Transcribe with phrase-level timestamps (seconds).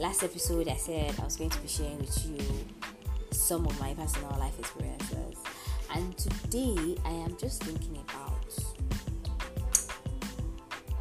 [0.00, 2.38] last episode, I said I was going to be sharing with you
[3.32, 5.36] some of my personal life experiences,
[5.94, 8.58] and today I am just thinking about,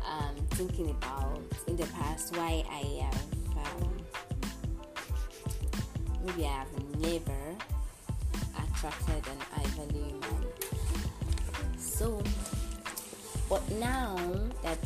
[0.06, 3.98] um, thinking about in the past why I have, um,
[6.26, 7.56] maybe I have never
[8.58, 9.40] attracted an
[9.78, 10.46] value man.
[11.78, 12.22] So,
[13.48, 14.18] but now
[14.62, 14.86] that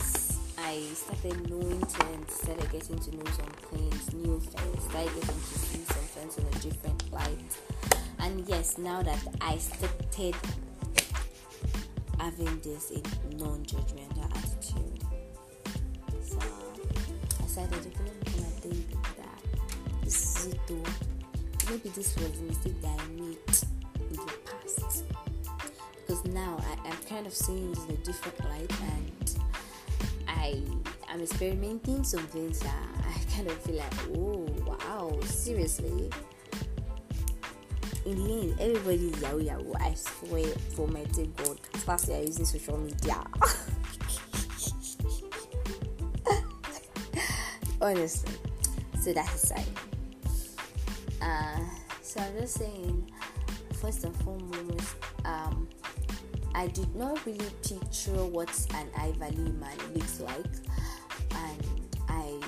[0.74, 5.60] I started knowing things, started getting to know some things, new things, started getting to
[5.60, 7.60] see some things in a different light.
[8.18, 10.36] And yes, now that I started
[12.20, 12.92] having this
[13.38, 15.04] non-judgmental attitude,
[16.24, 18.10] so I started to me
[18.62, 19.44] think that
[20.04, 20.72] this is it.
[21.70, 23.38] Maybe this was a mistake that I made
[24.10, 25.04] in the past.
[25.98, 29.43] Because now I am kind of seeing it in a different light and
[30.44, 30.62] I
[31.08, 32.76] am experimenting some things that
[33.08, 36.10] I kind of feel like, oh wow, seriously.
[38.06, 39.74] In the end, everybody is yahoo yahoo.
[39.80, 40.44] I swear
[40.76, 43.24] for my dear God, especially are using social media.
[47.82, 48.34] Honestly,
[49.02, 49.66] so that aside,
[51.22, 51.60] uh,
[52.02, 53.10] so I'm just saying,
[53.76, 55.70] first and foremost, um,
[56.56, 60.46] I did not really picture what an I value man looks like,
[61.32, 61.66] and
[62.08, 62.40] I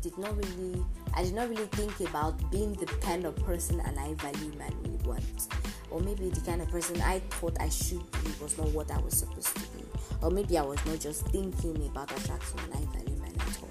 [0.00, 4.16] did not really, I did not really think about being the kind of person an
[4.16, 5.48] value man would want,
[5.90, 8.98] or maybe the kind of person I thought I should be was not what I
[9.00, 9.84] was supposed to be,
[10.22, 13.68] or maybe I was not just thinking about attracting an value man at all.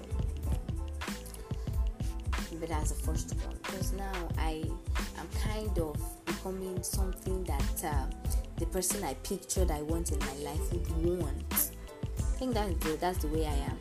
[2.60, 4.64] But that's the first one, because now I
[5.18, 7.84] am kind of becoming something that.
[7.84, 8.06] Uh,
[8.56, 11.70] the person I pictured I want in my life would want.
[12.18, 13.78] I think that's the, that's the way I am.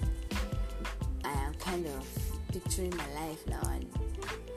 [1.24, 2.08] I am kind of
[2.52, 3.86] picturing my life now and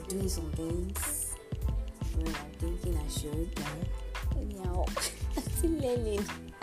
[0.09, 1.35] doing some things
[2.15, 3.49] when I'm thinking I should.
[4.37, 4.85] Anyhow,
[5.37, 6.25] I'm still learning.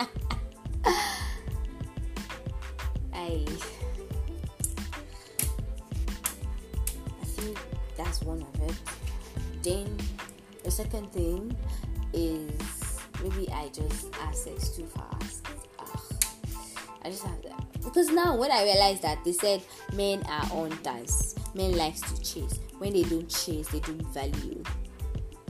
[3.12, 3.46] I
[7.20, 7.54] I feel
[7.96, 8.74] that's one of it.
[9.62, 9.96] Then
[10.62, 11.56] the second thing
[12.12, 12.73] is
[13.24, 15.46] maybe I just have sex too fast.
[17.02, 19.62] I just have that because now when I realized that they said
[19.92, 22.60] men are on hunters, men likes to chase.
[22.78, 24.62] When they don't chase, they don't value.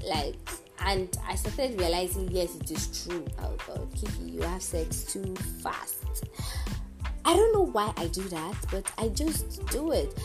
[0.05, 0.37] Like,
[0.81, 3.25] and I started realizing yes, it is true.
[3.39, 6.29] Oh God, Kiki, you have sex too fast.
[7.25, 10.19] I don't know why I do that, but I just do it.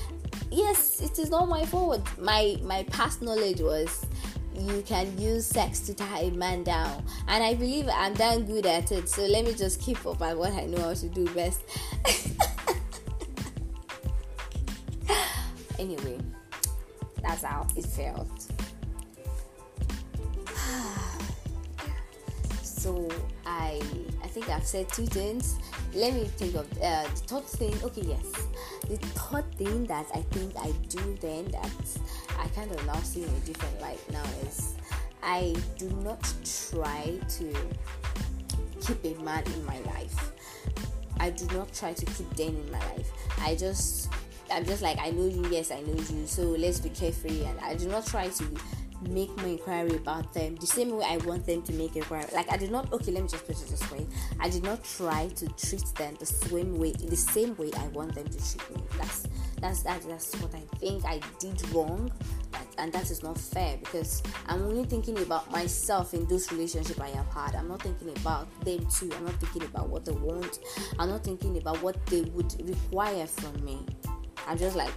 [0.51, 2.05] Yes, it is not my fault.
[2.19, 4.05] My my past knowledge was
[4.55, 7.03] you can use sex to tie a man down.
[7.27, 9.09] And I believe I'm damn good at it.
[9.09, 11.61] So let me just keep up at what I know how to do best.
[15.79, 16.17] anyway,
[17.21, 18.27] that's how it felt.
[22.63, 23.07] so
[23.45, 23.81] I
[24.23, 25.57] I think I've said two things.
[25.93, 27.73] Let me think of uh, the third thing.
[27.83, 28.47] Okay, yes,
[28.87, 31.71] the third thing that I think I do then that
[32.37, 34.75] I kind of now see in a different light now is
[35.23, 36.21] I do not
[36.71, 37.53] try to
[38.81, 40.31] keep a man in my life.
[41.19, 43.11] I do not try to keep them in my life.
[43.39, 44.09] I just
[44.51, 47.59] I'm just like I know you, yes I know you, so let's be carefree and
[47.59, 48.45] I do not try to
[49.07, 52.25] make my inquiry about them the same way I want them to make inquiry.
[52.33, 54.05] Like I did not okay, let me just put it this way.
[54.39, 58.15] I did not try to treat them the same way the same way I want
[58.15, 58.83] them to treat me.
[58.97, 59.27] That's
[59.61, 62.11] that's that's, that's what I think I did wrong.
[62.51, 66.99] That, and that is not fair because I'm only thinking about myself in those relationships
[66.99, 67.55] I have had.
[67.55, 69.11] I'm not thinking about them too.
[69.15, 70.59] I'm not thinking about what they want.
[70.97, 73.85] I'm not thinking about what they would require from me.
[74.49, 74.91] I'm just like,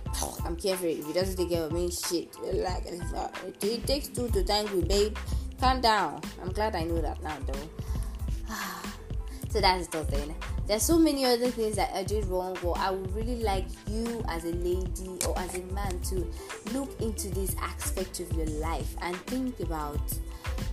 [0.47, 0.93] I'm carefree.
[0.93, 2.35] If he doesn't take care of me, shit.
[2.43, 3.29] Like, uh,
[3.61, 5.15] it takes two to tango, babe.
[5.61, 6.23] Calm down.
[6.41, 8.55] I'm glad I know that now, though.
[9.51, 10.35] so that's the thing.
[10.67, 14.25] There's so many other things that I did wrong, but I would really like you
[14.27, 16.27] as a lady or as a man to
[16.73, 20.01] look into this aspect of your life and think about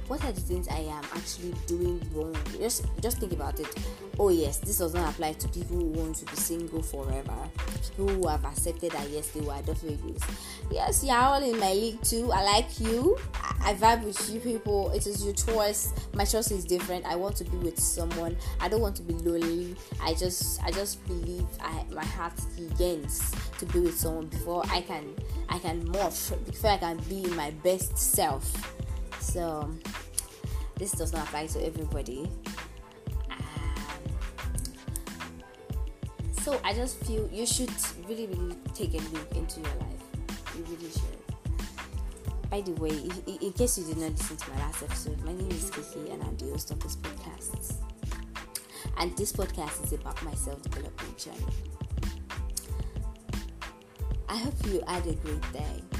[0.09, 2.35] what are the things I am actually doing wrong?
[2.57, 3.67] Just just think about it.
[4.17, 7.35] Oh yes, this does not apply to people who want to be single forever.
[7.95, 10.21] People who have accepted that yes, they were babies.
[10.71, 12.31] Yes, you're all in my league too.
[12.31, 13.19] I like you.
[13.35, 14.89] I, I vibe with you people.
[14.91, 15.93] It is your choice.
[16.15, 17.05] My choice is different.
[17.05, 18.35] I want to be with someone.
[18.59, 19.75] I don't want to be lonely.
[20.01, 22.33] I just I just believe I my heart
[22.79, 25.13] yearns to be with someone before I can
[25.49, 28.78] I can morph before I can be my best self.
[29.19, 29.69] So
[30.77, 32.29] this does not apply to everybody.
[33.29, 33.37] Um,
[36.31, 37.71] so I just feel you should
[38.07, 40.03] really, really take a look into your life.
[40.57, 41.19] You really should.
[42.49, 42.89] By the way,
[43.27, 46.23] in case you did not listen to my last episode, my name is Kiki and
[46.23, 47.75] I'm the host of this podcast.
[48.97, 51.45] And this podcast is about my self development journey.
[54.27, 55.98] I hope you had a great day.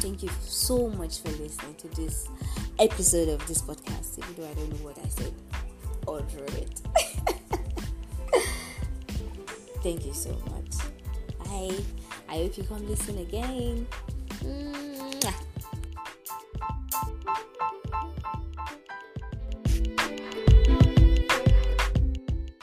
[0.00, 2.26] Thank you so much for listening to this
[2.78, 5.34] episode of this podcast, even though I don't know what I said
[6.06, 6.80] or it.
[9.82, 10.78] Thank you so much.
[11.44, 11.84] Bye.
[12.28, 13.86] I hope you come listen again.
[14.42, 14.89] Mm.